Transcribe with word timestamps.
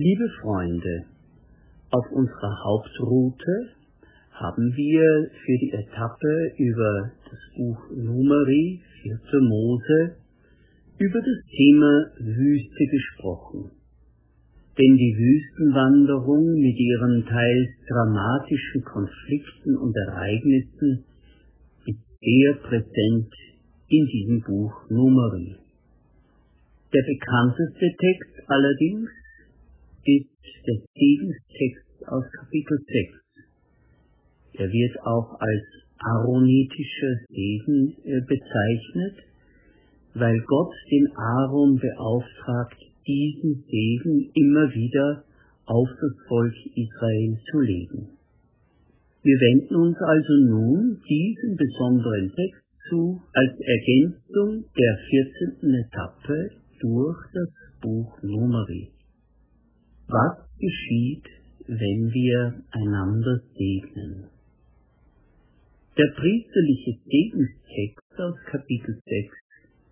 Liebe 0.00 0.30
Freunde, 0.40 1.06
auf 1.90 2.06
unserer 2.12 2.54
Hauptroute 2.62 3.70
haben 4.30 4.72
wir 4.76 5.30
für 5.44 5.58
die 5.58 5.72
Etappe 5.72 6.52
über 6.56 7.10
das 7.28 7.40
Buch 7.56 7.80
Numeri, 7.96 8.80
4. 9.02 9.18
Mose, 9.40 10.14
über 10.98 11.18
das 11.18 11.40
Thema 11.50 12.12
Wüste 12.20 12.86
gesprochen. 12.86 13.72
Denn 14.78 14.94
die 14.94 15.16
Wüstenwanderung 15.18 16.46
mit 16.54 16.78
ihren 16.78 17.26
teils 17.26 17.70
dramatischen 17.88 18.84
Konflikten 18.84 19.78
und 19.78 19.96
Ereignissen 19.96 21.06
ist 21.86 22.06
sehr 22.20 22.54
präsent 22.62 23.34
in 23.88 24.06
diesem 24.06 24.42
Buch 24.42 24.74
Numeri. 24.90 25.56
Der 26.94 27.02
bekannteste 27.02 27.96
Text 27.98 28.48
allerdings 28.48 29.10
ist 30.48 30.66
der 30.66 30.80
Segenstext 30.94 32.08
aus 32.08 32.24
Kapitel 32.40 32.78
6. 32.78 33.28
Er 34.54 34.68
wird 34.68 34.94
auch 35.04 35.38
als 35.40 35.64
aaronitischer 35.98 37.14
Segen 37.28 37.94
äh, 38.04 38.20
bezeichnet, 38.26 39.16
weil 40.14 40.40
Gott 40.46 40.74
den 40.90 41.06
Aaron 41.16 41.76
beauftragt, 41.76 42.78
diesen 43.06 43.64
Segen 43.68 44.30
immer 44.34 44.72
wieder 44.74 45.24
auf 45.66 45.88
das 45.88 46.26
Volk 46.28 46.54
Israel 46.74 47.38
zu 47.50 47.60
legen. 47.60 48.08
Wir 49.22 49.36
wenden 49.36 49.76
uns 49.76 49.96
also 49.98 50.32
nun 50.46 51.00
diesen 51.08 51.56
besonderen 51.56 52.32
Text 52.34 52.62
zu 52.88 53.20
als 53.32 53.52
Ergänzung 53.60 54.64
der 54.76 54.98
14. 55.60 55.74
Etappe 55.74 56.50
durch 56.80 57.18
das 57.34 57.50
Buch 57.82 58.22
Numeri. 58.22 58.97
Was 60.10 60.38
geschieht, 60.58 61.24
wenn 61.66 62.10
wir 62.14 62.64
einander 62.70 63.42
segnen? 63.52 64.24
Der 65.98 66.08
priesterliche 66.16 66.96
Segenstext 67.04 68.16
aus 68.16 68.34
Kapitel 68.50 68.98
6 69.04 69.36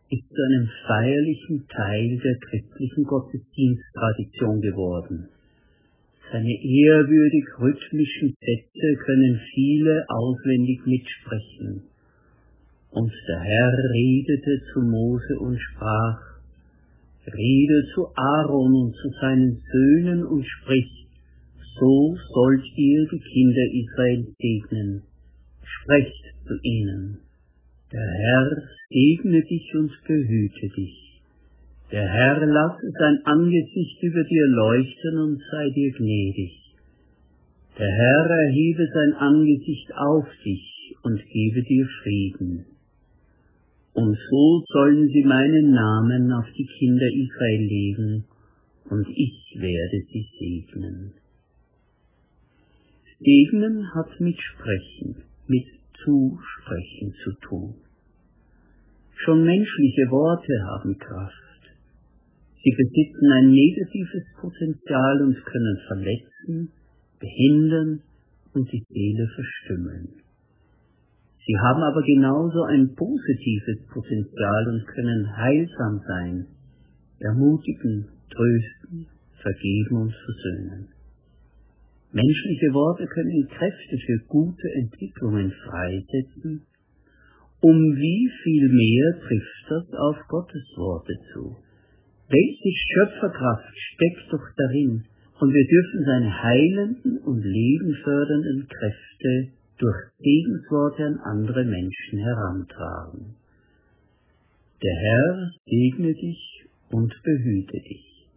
ist 0.09 0.27
zu 0.27 0.43
einem 0.43 0.69
feierlichen 0.87 1.69
Teil 1.69 2.19
der 2.25 2.39
christlichen 2.49 3.05
Gottesdiensttradition 3.05 4.63
geworden. 4.63 5.29
Seine 6.33 6.55
ehrwürdig 6.65 7.45
rhythmischen 7.61 8.35
Sätze 8.41 8.97
können 9.05 9.39
viele 9.53 10.07
auswendig 10.09 10.81
mitsprechen. 10.87 11.83
Und 12.89 13.13
der 13.29 13.41
Herr 13.41 13.73
redete 13.93 14.63
zu 14.73 14.81
Mose 14.81 15.39
und 15.41 15.59
sprach, 15.59 16.36
Rede 17.27 17.89
zu 17.95 18.07
Aaron 18.15 18.73
und 18.75 18.95
zu 18.95 19.09
seinen 19.21 19.63
Söhnen 19.73 20.25
und 20.25 20.45
sprich, 20.45 21.07
so 21.79 22.17
sollt 22.35 22.65
ihr 22.77 23.09
die 23.11 23.21
Kinder 23.21 23.67
Israel 23.73 24.27
segnen. 24.39 25.03
Sprecht 25.63 26.25
zu 26.47 26.55
ihnen. 26.63 27.19
Der 27.93 28.01
Herr 28.01 28.51
segne 28.89 29.43
dich 29.43 29.75
und 29.75 29.91
behüte 30.07 30.69
dich. 30.77 31.21
Der 31.91 32.09
Herr 32.09 32.47
lasse 32.47 32.91
sein 32.99 33.19
Angesicht 33.25 34.03
über 34.03 34.23
dir 34.25 34.47
leuchten 34.47 35.19
und 35.19 35.43
sei 35.51 35.71
dir 35.71 35.93
gnädig. 35.93 36.53
Der 37.79 37.91
Herr 37.91 38.31
erhebe 38.31 38.87
sein 38.93 39.13
Angesicht 39.15 39.93
auf 39.95 40.27
dich 40.45 40.95
und 41.03 41.21
gebe 41.29 41.63
dir 41.63 41.87
Frieden 42.03 42.76
und 43.97 44.15
so 44.31 44.63
sollen 44.69 45.09
sie 45.09 45.25
meinen 45.25 45.71
Namen 45.71 46.31
auf 46.31 46.45
die 46.53 46.67
Kinder 46.79 47.07
Israel 47.07 47.67
legen, 47.67 48.25
und 48.91 49.09
ich 49.09 49.57
werde 49.59 49.99
sie 50.13 50.29
segnen. 50.39 51.13
Segnen 53.19 53.95
hat 53.95 54.21
mit 54.21 54.37
Sprechen, 54.39 55.25
mit 55.49 55.65
Zusprechen 56.05 57.15
zu 57.25 57.33
tun. 57.41 57.75
Schon 59.25 59.45
menschliche 59.45 60.11
Worte 60.11 60.53
haben 60.71 60.99
Kraft. 60.99 61.63
Sie 62.63 62.71
besitzen 62.77 63.33
ein 63.33 63.51
negatives 63.51 64.25
Potenzial 64.39 65.23
und 65.23 65.43
können 65.43 65.79
verletzen, 65.87 66.71
behindern 67.19 68.03
und 68.53 68.71
die 68.71 68.85
Seele 68.91 69.27
verstümmeln. 69.35 70.26
Sie 71.47 71.57
haben 71.63 71.81
aber 71.81 72.03
genauso 72.03 72.65
ein 72.65 72.93
positives 72.97 73.87
Potenzial 73.87 74.67
und 74.67 74.87
können 74.89 75.37
heilsam 75.37 76.01
sein, 76.05 76.47
ermutigen, 77.21 78.09
trösten, 78.31 79.07
vergeben 79.41 79.97
und 79.97 80.13
versöhnen. 80.13 80.89
Menschliche 82.11 82.75
Worte 82.75 83.07
können 83.07 83.47
Kräfte 83.47 83.97
für 84.07 84.19
gute 84.27 84.69
Entwicklungen 84.75 85.53
freisetzen, 85.53 86.67
um 87.61 87.77
wie 87.95 88.31
viel 88.43 88.69
mehr 88.69 89.21
trifft 89.21 89.65
das 89.69 89.87
auf 90.01 90.17
Gottes 90.29 90.67
Worte 90.77 91.15
zu. 91.33 91.57
Welche 92.29 92.73
Schöpferkraft 92.75 93.71
steckt 93.95 94.33
doch 94.33 94.47
darin, 94.57 95.05
und 95.39 95.53
wir 95.53 95.67
dürfen 95.67 96.05
seine 96.07 96.43
heilenden 96.43 97.19
und 97.19 97.45
lebenfördernden 97.45 98.67
Kräfte 98.67 99.53
durch 99.79 99.97
Segensworte 100.19 101.05
an 101.05 101.19
andere 101.21 101.65
Menschen 101.65 102.19
herantragen. 102.19 103.37
Der 104.83 104.97
Herr 104.97 105.51
segne 105.65 106.13
dich 106.15 106.65
und 106.91 107.13
behüte 107.23 107.79
dich. 107.81 108.29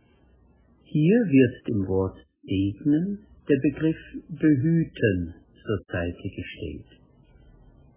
Hier 0.83 1.19
wird 1.27 1.67
dem 1.67 1.87
Wort 1.87 2.17
segnen 2.43 3.19
der 3.49 3.59
Begriff 3.61 3.97
behüten 4.29 5.33
zur 5.53 5.79
Seite 5.87 6.29
gestellt. 6.29 6.99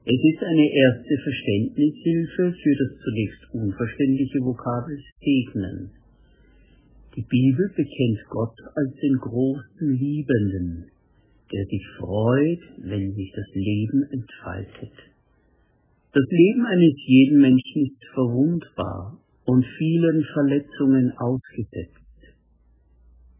Es 0.04 0.18
ist 0.18 0.42
eine 0.42 0.66
erste 0.66 1.16
Verständnishilfe 1.22 2.52
für 2.52 2.74
das 2.74 2.98
zunächst 3.04 3.54
unverständliche 3.54 4.40
Vokabel 4.40 4.98
segnen. 5.20 5.90
Die 7.14 7.22
Bibel 7.22 7.68
bekennt 7.76 8.24
Gott 8.30 8.56
als 8.74 8.94
den 8.96 9.16
großen 9.20 9.92
Liebenden, 9.92 10.90
der 11.52 11.64
sich 11.66 11.86
freut, 11.98 12.62
wenn 12.78 13.12
sich 13.12 13.32
das 13.34 13.46
Leben 13.54 14.02
entfaltet. 14.10 14.92
Das 16.12 16.24
Leben 16.28 16.66
eines 16.66 16.94
jeden 17.06 17.40
Menschen 17.40 17.86
ist 17.86 18.04
verwundbar 18.12 19.18
und 19.44 19.64
vielen 19.78 20.24
Verletzungen 20.32 21.12
ausgesetzt. 21.16 22.02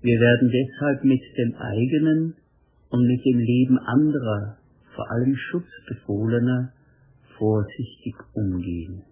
Wir 0.01 0.19
werden 0.19 0.51
deshalb 0.51 1.05
mit 1.05 1.21
dem 1.39 1.55
eigenen 1.55 2.35
und 2.91 3.07
mit 3.07 3.25
dem 3.25 3.39
Leben 3.39 3.79
anderer, 3.79 4.59
vor 4.95 5.11
allem 5.11 5.37
Schutzbefohlener, 5.37 6.73
vorsichtig 7.39 8.15
umgehen. 8.35 9.03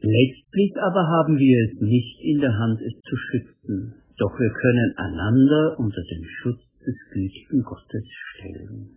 Letztlich 0.00 0.72
aber 0.82 1.06
haben 1.06 1.38
wir 1.38 1.56
es 1.64 1.80
nicht 1.80 2.20
in 2.20 2.40
der 2.40 2.52
Hand, 2.58 2.80
es 2.80 3.00
zu 3.00 3.16
schützen, 3.16 3.94
doch 4.18 4.38
wir 4.38 4.50
können 4.50 4.94
einander 4.96 5.76
unter 5.78 6.02
den 6.02 6.24
Schutz 6.24 6.60
des 6.86 6.96
gütigen 7.12 7.62
Gottes 7.62 8.04
stellen. 8.32 8.90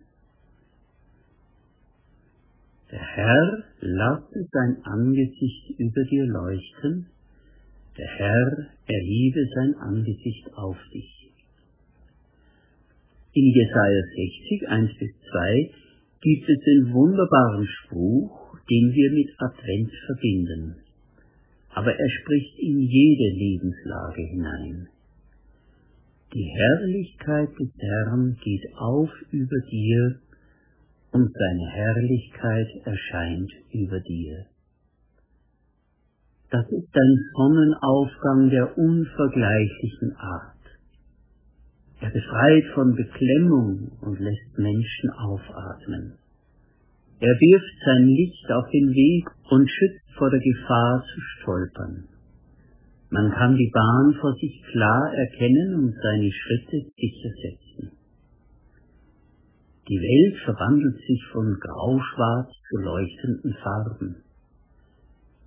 Der 2.90 3.00
Herr 3.00 3.64
lasse 3.80 4.48
sein 4.50 4.78
Angesicht 4.84 5.78
über 5.78 6.04
dir 6.04 6.24
leuchten, 6.24 7.06
der 7.98 8.06
Herr 8.06 8.66
erhebe 8.86 9.46
sein 9.54 9.74
Angesicht 9.74 10.54
auf 10.54 10.78
dich. 10.92 11.32
In 13.34 13.44
Jesaja 13.52 14.02
60, 14.16 14.68
1 14.68 14.90
bis 14.98 15.10
2 15.30 15.70
gibt 16.22 16.48
es 16.48 16.58
den 16.64 16.92
wunderbaren 16.92 17.66
Spruch, 17.66 18.56
den 18.70 18.92
wir 18.92 19.12
mit 19.12 19.30
Advent 19.38 19.92
verbinden. 20.06 20.76
Aber 21.70 21.92
er 21.92 22.10
spricht 22.22 22.58
in 22.58 22.80
jede 22.80 23.36
Lebenslage 23.36 24.22
hinein. 24.30 24.88
Die 26.34 26.44
Herrlichkeit 26.44 27.48
des 27.58 27.70
Herrn 27.78 28.36
geht 28.44 28.64
auf 28.76 29.10
über 29.30 29.60
dir 29.70 30.20
und 31.12 31.32
seine 31.32 31.70
Herrlichkeit 31.70 32.68
erscheint 32.84 33.50
über 33.72 33.98
dir. 34.00 34.44
Das 36.50 36.66
ist 36.66 36.94
ein 36.94 37.18
Sonnenaufgang 37.34 38.50
der 38.50 38.76
unvergleichlichen 38.76 40.16
Art. 40.16 40.54
Er 42.00 42.10
befreit 42.10 42.64
von 42.74 42.94
Beklemmung 42.94 43.92
und 44.02 44.20
lässt 44.20 44.58
Menschen 44.58 45.10
aufatmen. 45.10 46.12
Er 47.20 47.34
wirft 47.40 47.84
sein 47.84 48.06
Licht 48.06 48.52
auf 48.52 48.70
den 48.70 48.90
Weg 48.90 49.28
und 49.50 49.68
schützt 49.68 50.12
vor 50.16 50.30
der 50.30 50.40
Gefahr 50.40 51.02
zu 51.02 51.20
stolpern. 51.20 52.08
Man 53.10 53.30
kann 53.30 53.56
die 53.56 53.70
Bahn 53.72 54.14
vor 54.20 54.34
sich 54.34 54.62
klar 54.70 55.12
erkennen 55.14 55.74
und 55.76 55.94
seine 56.02 56.30
Schritte 56.30 56.90
sicher 56.96 57.30
setzen. 57.42 57.92
Die 59.88 59.96
Welt 59.96 60.36
verwandelt 60.44 60.98
sich 60.98 61.24
von 61.32 61.56
grauschwarz 61.58 62.50
zu 62.68 62.76
leuchtenden 62.76 63.54
Farben. 63.62 64.16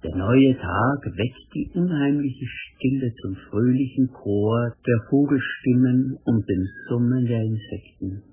Der 0.03 0.15
neue 0.15 0.57
Tag 0.57 1.05
weckt 1.05 1.53
die 1.53 1.69
unheimliche 1.75 2.45
Stille 2.47 3.13
zum 3.21 3.35
fröhlichen 3.35 4.11
Chor 4.11 4.73
der 4.87 4.99
Vogelstimmen 5.11 6.17
und 6.25 6.49
dem 6.49 6.67
Summen 6.89 7.25
der 7.27 7.43
Insekten. 7.43 8.23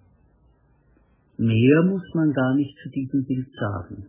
Mehr 1.37 1.83
muss 1.83 2.03
man 2.15 2.33
gar 2.33 2.55
nicht 2.55 2.75
zu 2.83 2.89
diesem 2.89 3.27
Bild 3.27 3.49
sagen. 3.53 4.07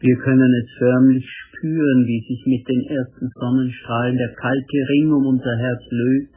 Wir 0.00 0.16
können 0.16 0.54
es 0.54 0.78
förmlich 0.78 1.26
spüren, 1.26 2.06
wie 2.06 2.20
sich 2.20 2.46
mit 2.46 2.68
den 2.68 2.82
ersten 2.86 3.28
Sonnenstrahlen 3.34 4.16
der 4.16 4.32
kalte 4.34 4.78
Ring 4.90 5.12
um 5.12 5.26
unser 5.26 5.56
Herz 5.58 5.82
löst 5.90 6.34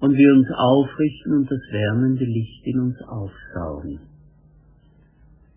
und 0.00 0.12
wir 0.14 0.34
uns 0.34 0.48
aufrichten 0.50 1.32
und 1.38 1.50
das 1.50 1.60
wärmende 1.70 2.24
Licht 2.24 2.66
in 2.66 2.80
uns 2.80 2.96
aufsaugen. 3.08 4.00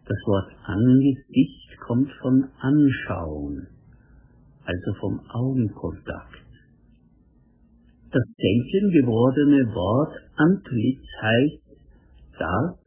Das 0.08 0.18
Wort 0.28 0.52
Angesicht 0.64 1.78
kommt 1.86 2.10
von 2.22 2.46
Anschauen, 2.60 3.68
also 4.64 4.94
vom 5.02 5.20
Augenkontakt. 5.28 6.46
Das 8.12 8.24
selten 8.38 8.92
gewordene 8.92 9.66
Wort 9.74 10.16
Antlitz 10.38 11.04
heißt 11.22 11.64
das, 12.40 12.80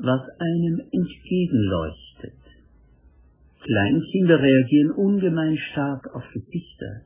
was 0.00 0.22
einem 0.38 0.80
entgegenleuchtet. 0.90 2.39
Kleinkinder 3.62 4.40
reagieren 4.40 4.90
ungemein 4.92 5.56
stark 5.70 6.14
auf 6.14 6.24
Gesichter. 6.32 7.02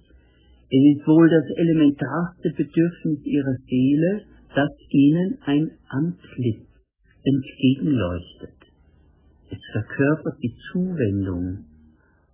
Es 0.71 0.97
ist 0.97 1.07
wohl 1.07 1.29
das 1.29 1.45
elementarste 1.57 2.51
Bedürfnis 2.51 3.25
ihrer 3.25 3.57
Seele, 3.69 4.23
dass 4.55 4.71
ihnen 4.91 5.39
ein 5.45 5.71
Antlitz 5.89 6.67
entgegenleuchtet. 7.25 8.55
Es 9.51 9.59
verkörpert 9.73 10.39
die 10.43 10.55
Zuwendung, 10.71 11.65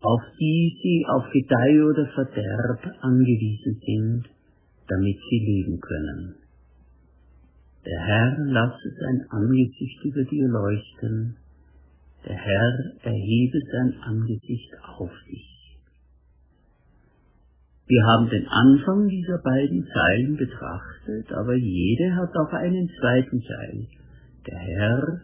auf 0.00 0.22
die 0.38 0.76
sie 0.82 1.06
auf 1.08 1.30
Gedeih 1.32 1.82
oder 1.82 2.06
Verderb 2.14 2.80
angewiesen 3.00 3.80
sind, 3.84 4.24
damit 4.88 5.18
sie 5.28 5.38
leben 5.38 5.80
können. 5.80 6.34
Der 7.86 8.00
Herr 8.00 8.36
lasse 8.38 8.90
sein 9.00 9.26
Angesicht 9.30 10.04
über 10.04 10.24
dir 10.24 10.48
leuchten, 10.48 11.36
der 12.26 12.36
Herr 12.36 12.78
erhebe 13.02 13.58
sein 13.72 14.00
Angesicht 14.02 14.72
auf 14.98 15.10
dich. 15.26 15.60
Wir 17.86 18.04
haben 18.04 18.30
den 18.30 18.46
Anfang 18.46 19.08
dieser 19.08 19.38
beiden 19.38 19.84
Zeilen 19.92 20.36
betrachtet, 20.36 21.32
aber 21.32 21.56
jede 21.56 22.14
hat 22.14 22.30
auch 22.36 22.52
einen 22.52 22.88
zweiten 23.00 23.42
Teil. 23.42 23.86
Der 24.46 24.58
Herr 24.58 25.20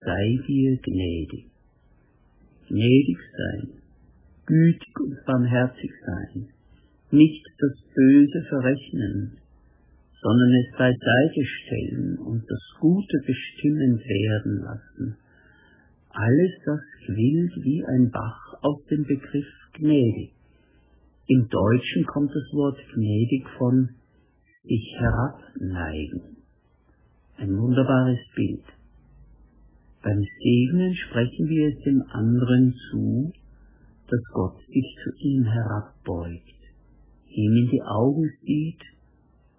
sei 0.00 0.38
dir 0.46 0.76
gnädig. 0.82 1.46
Gnädig 2.68 3.18
sein, 3.36 3.68
gütig 4.46 5.00
und 5.00 5.24
barmherzig 5.24 5.90
sein, 6.04 6.48
nicht 7.10 7.46
das 7.58 7.72
Böse 7.94 8.42
verrechnen, 8.48 9.38
sondern 10.20 10.52
es 10.54 10.76
beiseite 10.76 11.44
stellen 11.44 12.18
und 12.18 12.42
das 12.42 12.80
Gute 12.80 13.18
bestimmend 13.24 14.00
werden 14.00 14.62
lassen. 14.62 15.16
Alles 16.10 16.52
das 16.64 16.80
quillt 17.04 17.52
wie 17.64 17.84
ein 17.84 18.10
Bach 18.10 18.54
aus 18.62 18.84
dem 18.86 19.04
Begriff 19.04 19.46
gnädig. 19.74 20.32
Im 21.26 21.48
Deutschen 21.48 22.04
kommt 22.06 22.30
das 22.30 22.52
Wort 22.54 22.78
gnädig 22.94 23.46
von 23.58 23.90
sich 24.64 24.94
herabneigen. 24.98 26.38
Ein 27.36 27.56
wunderbares 27.56 28.18
Bild. 28.34 28.64
Beim 30.02 30.22
Segnen 30.22 30.94
sprechen 30.94 31.48
wir 31.48 31.68
es 31.68 31.84
dem 31.84 32.02
anderen 32.10 32.74
zu, 32.90 33.32
dass 34.08 34.20
Gott 34.32 34.58
sich 34.66 34.96
zu 35.04 35.10
ihm 35.18 35.44
herabbeugt, 35.44 36.60
ihm 37.28 37.56
in 37.56 37.68
die 37.70 37.82
Augen 37.82 38.30
sieht 38.42 38.82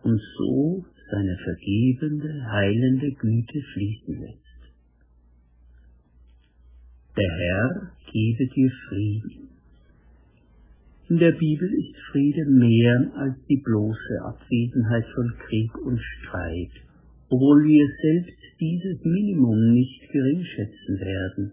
und 0.03 0.19
so 0.37 0.85
seine 1.11 1.37
vergebende, 1.43 2.45
heilende 2.51 3.11
Güte 3.11 3.61
fließen 3.73 4.21
lässt. 4.21 4.48
Der 7.19 7.35
Herr 7.35 7.91
gebe 8.13 8.47
dir 8.47 8.71
Frieden. 8.87 9.49
In 11.09 11.17
der 11.17 11.33
Bibel 11.33 11.67
ist 11.67 11.97
Friede 12.11 12.45
mehr 12.45 13.11
als 13.15 13.35
die 13.49 13.61
bloße 13.61 14.21
Abwesenheit 14.23 15.03
von 15.13 15.33
Krieg 15.45 15.75
und 15.83 15.99
Streit, 15.99 16.71
obwohl 17.27 17.65
wir 17.65 17.85
selbst 18.03 18.39
dieses 18.61 19.03
Minimum 19.03 19.73
nicht 19.73 19.99
geringschätzen 20.13 20.95
werden. 21.01 21.51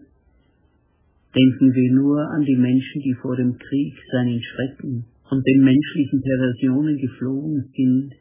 Denken 1.35 1.73
wir 1.75 1.91
nur 1.91 2.21
an 2.21 2.45
die 2.45 2.55
Menschen, 2.55 3.01
die 3.01 3.15
vor 3.21 3.35
dem 3.35 3.57
Krieg 3.57 3.93
seinen 4.13 4.41
Schrecken 4.41 5.03
und 5.29 5.45
den 5.45 5.65
menschlichen 5.65 6.21
Perversionen 6.21 6.97
geflohen 6.97 7.67
sind, 7.75 8.13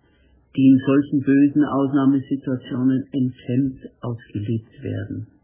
die 0.57 0.67
in 0.67 0.79
solchen 0.85 1.21
bösen 1.21 1.65
Ausnahmesituationen 1.65 3.05
enthemmt 3.13 3.87
ausgelebt 4.01 4.83
werden. 4.83 5.36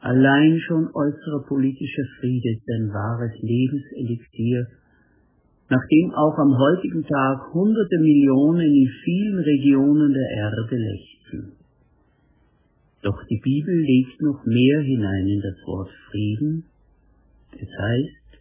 Allein 0.00 0.60
schon 0.60 0.86
äußerer 0.94 1.44
politischer 1.48 2.04
Friede 2.18 2.50
ist 2.52 2.68
ein 2.68 2.88
wahres 2.92 3.32
Lebenselixier, 3.42 4.66
nachdem 5.68 6.14
auch 6.14 6.38
am 6.38 6.56
heutigen 6.56 7.04
Tag 7.04 7.52
hunderte 7.52 7.98
Millionen 7.98 8.72
in 8.72 8.88
vielen 9.04 9.38
Regionen 9.40 10.12
der 10.12 10.30
Erde 10.36 10.76
lechzen. 10.76 11.52
Doch 13.02 13.22
die 13.28 13.40
Bibel 13.42 13.74
legt 13.74 14.20
noch 14.22 14.44
mehr 14.44 14.80
hinein 14.80 15.26
in 15.28 15.40
das 15.40 15.56
Wort 15.66 15.90
Frieden. 16.10 16.64
Es 17.52 17.68
heißt, 17.68 18.38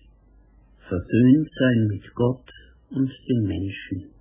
versöhnt 0.87 1.49
sein 1.59 1.87
mit 1.87 2.13
Gott 2.13 2.49
und 2.91 3.11
den 3.29 3.47
Menschen 3.47 4.17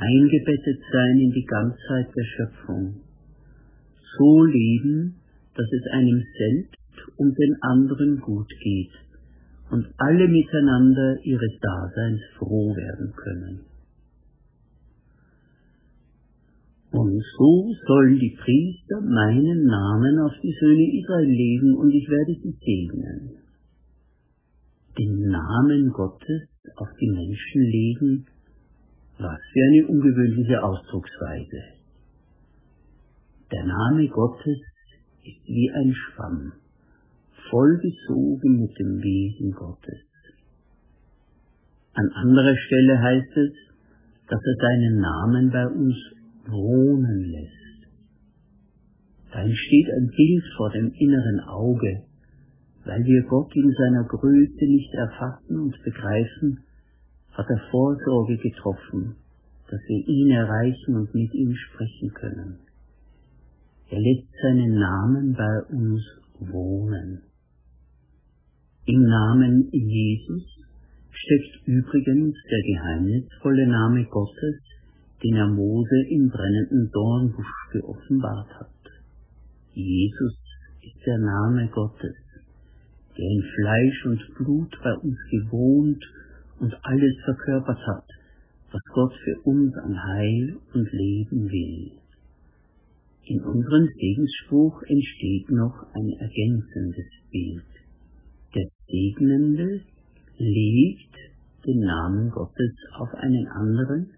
eingebettet 0.00 0.80
sein 0.92 1.18
in 1.20 1.30
die 1.30 1.44
Ganzheit 1.44 2.08
der 2.16 2.24
Schöpfung, 2.24 3.00
so 4.16 4.44
leben, 4.44 5.19
dass 5.60 5.72
es 5.72 5.92
einem 5.92 6.24
selbst 6.38 7.18
und 7.18 7.36
den 7.36 7.54
anderen 7.60 8.20
gut 8.20 8.48
geht 8.62 8.92
und 9.70 9.86
alle 9.98 10.26
miteinander 10.26 11.18
ihres 11.22 11.52
Daseins 11.60 12.20
froh 12.38 12.74
werden 12.74 13.12
können. 13.14 13.60
Und 16.92 17.22
so 17.36 17.74
sollen 17.86 18.18
die 18.18 18.36
Priester 18.40 19.00
meinen 19.02 19.66
Namen 19.66 20.18
auf 20.20 20.32
die 20.42 20.56
Söhne 20.58 20.98
Israel 20.98 21.28
legen 21.28 21.76
und 21.76 21.90
ich 21.90 22.08
werde 22.08 22.34
sie 22.42 22.56
segnen. 22.58 23.36
Den 24.98 25.28
Namen 25.28 25.90
Gottes 25.90 26.48
auf 26.76 26.88
die 26.98 27.10
Menschen 27.10 27.62
legen, 27.62 28.26
was 29.18 29.38
für 29.52 29.62
eine 29.68 29.86
ungewöhnliche 29.88 30.62
Ausdrucksweise. 30.64 31.62
Der 33.52 33.64
Name 33.66 34.08
Gottes 34.08 34.58
ist 35.24 35.46
wie 35.46 35.70
ein 35.70 35.94
Schwamm, 35.94 36.52
vollgesogen 37.50 38.60
mit 38.60 38.78
dem 38.78 39.02
Wesen 39.02 39.52
Gottes. 39.52 40.06
An 41.94 42.08
anderer 42.14 42.56
Stelle 42.56 43.00
heißt 43.00 43.36
es, 43.36 43.52
dass 44.28 44.40
er 44.40 44.54
seinen 44.60 45.00
Namen 45.00 45.50
bei 45.50 45.66
uns 45.66 45.96
wohnen 46.46 47.30
lässt. 47.30 47.60
Da 49.32 49.42
entsteht 49.42 49.86
ein 49.96 50.10
Bild 50.16 50.44
vor 50.56 50.70
dem 50.70 50.92
inneren 50.92 51.40
Auge, 51.40 52.02
weil 52.84 53.04
wir 53.04 53.22
Gott 53.24 53.54
in 53.54 53.72
seiner 53.72 54.04
Größe 54.04 54.64
nicht 54.64 54.94
erfassen 54.94 55.60
und 55.60 55.82
begreifen, 55.84 56.60
hat 57.32 57.46
er 57.48 57.70
Vorsorge 57.70 58.38
getroffen, 58.38 59.16
dass 59.68 59.80
wir 59.86 60.08
ihn 60.08 60.30
erreichen 60.30 60.96
und 60.96 61.14
mit 61.14 61.32
ihm 61.34 61.54
sprechen 61.54 62.12
können. 62.14 62.58
Er 63.90 63.98
lässt 63.98 64.30
seinen 64.40 64.78
Namen 64.78 65.34
bei 65.34 65.74
uns 65.74 66.00
wohnen. 66.38 67.22
Im 68.86 69.02
Namen 69.02 69.68
Jesus 69.72 70.46
steckt 71.10 71.66
übrigens 71.66 72.36
der 72.48 72.62
geheimnisvolle 72.62 73.66
Name 73.66 74.04
Gottes, 74.04 74.62
den 75.24 75.34
er 75.34 75.48
Mose 75.48 76.06
im 76.08 76.28
brennenden 76.28 76.88
Dornbusch 76.92 77.70
geoffenbart 77.72 78.48
hat. 78.60 78.70
Jesus 79.74 80.36
ist 80.82 81.06
der 81.06 81.18
Name 81.18 81.68
Gottes, 81.74 82.16
der 83.18 83.24
in 83.24 83.42
Fleisch 83.42 84.06
und 84.06 84.34
Blut 84.36 84.70
bei 84.84 84.94
uns 84.94 85.18
gewohnt 85.30 86.04
und 86.60 86.72
alles 86.82 87.14
verkörpert 87.24 87.86
hat, 87.88 88.06
was 88.70 88.82
Gott 88.94 89.14
für 89.24 89.50
uns 89.50 89.74
an 89.78 90.00
Heil 90.00 90.56
und 90.74 90.92
Leben 90.92 91.50
will. 91.50 91.99
In 93.30 93.44
unserem 93.44 93.86
Segensspruch 93.94 94.82
entsteht 94.88 95.52
noch 95.52 95.86
ein 95.94 96.08
ergänzendes 96.18 97.06
Bild. 97.30 97.62
Der 98.56 98.66
Segnende 98.88 99.82
legt 100.36 101.14
den 101.64 101.78
Namen 101.78 102.30
Gottes 102.30 102.74
auf 102.98 103.14
einen 103.14 103.46
anderen, 103.46 104.10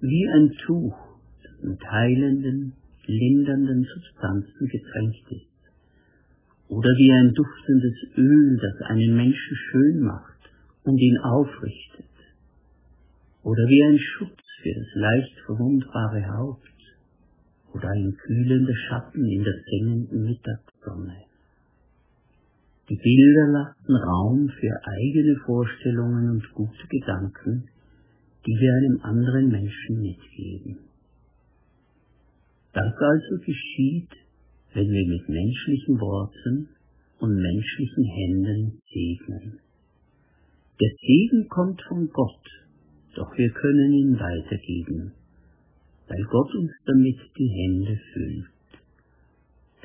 wie 0.00 0.26
ein 0.28 0.50
Tuch, 0.64 0.96
das 1.42 1.62
mit 1.62 1.78
heilenden, 1.90 2.72
lindernden 3.04 3.84
Substanzen 3.84 4.66
getränkt 4.66 5.32
ist, 5.32 6.70
oder 6.70 6.88
wie 6.96 7.12
ein 7.12 7.34
duftendes 7.34 8.16
Öl, 8.16 8.58
das 8.62 8.88
einen 8.88 9.14
Menschen 9.14 9.56
schön 9.70 10.00
macht 10.00 10.40
und 10.84 10.96
ihn 10.96 11.18
aufrichtet, 11.18 12.16
oder 13.42 13.68
wie 13.68 13.84
ein 13.84 13.98
Schutz 13.98 14.40
für 14.62 14.72
das 14.72 14.94
leicht 14.94 15.38
verwundbare 15.44 16.26
Haupt, 16.34 16.75
oder 17.76 17.90
ein 17.90 18.16
kühlender 18.16 18.74
Schatten 18.88 19.24
in 19.28 19.44
der 19.44 19.54
sengenden 19.70 20.24
Mittagssonne. 20.24 21.16
Die 22.88 22.96
Bilder 22.96 23.46
lassen 23.52 23.96
Raum 23.96 24.48
für 24.48 24.72
eigene 24.84 25.36
Vorstellungen 25.44 26.30
und 26.30 26.52
gute 26.54 26.86
Gedanken, 26.88 27.68
die 28.46 28.52
wir 28.52 28.72
einem 28.74 29.00
anderen 29.02 29.48
Menschen 29.48 30.00
mitgeben. 30.00 30.78
Das 32.72 32.94
also 32.94 33.44
geschieht, 33.44 34.10
wenn 34.74 34.88
wir 34.88 35.06
mit 35.08 35.28
menschlichen 35.28 35.98
Worten 35.98 36.68
und 37.18 37.34
menschlichen 37.34 38.04
Händen 38.04 38.78
segnen. 38.92 39.60
Der 40.80 40.90
Segen 41.00 41.48
kommt 41.48 41.82
von 41.88 42.08
Gott, 42.12 42.46
doch 43.14 43.36
wir 43.36 43.50
können 43.50 43.92
ihn 43.92 44.14
weitergeben, 44.18 45.12
weil 46.08 46.24
Gott 46.24 46.54
uns 46.54 46.72
damit 46.84 47.18
die 47.38 47.48
Hände 47.48 48.00
füllt. 48.12 48.46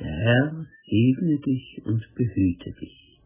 Der 0.00 0.12
Herr 0.12 0.66
segne 0.88 1.38
dich 1.38 1.82
und 1.84 2.02
behüte 2.14 2.72
dich. 2.80 3.18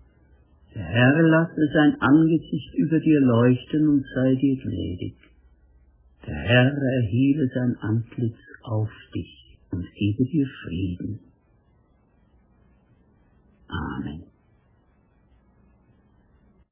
Der 0.75 0.85
Herr 0.85 1.23
lasse 1.23 1.71
sein 1.73 2.00
Angesicht 2.00 2.75
über 2.75 3.00
dir 3.00 3.21
leuchten 3.21 3.88
und 3.88 4.05
sei 4.15 4.35
dir 4.35 4.57
gnädig. 4.57 5.15
Der 6.26 6.35
Herr 6.35 6.73
erhebe 6.73 7.49
sein 7.55 7.76
Antlitz 7.81 8.37
auf 8.62 8.91
dich 9.15 9.57
und 9.71 9.87
gebe 9.95 10.25
dir 10.25 10.47
Frieden. 10.65 11.21
Amen. 13.69 14.36